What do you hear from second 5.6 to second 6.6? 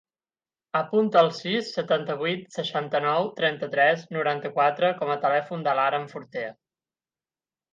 de l'Aram Fortea.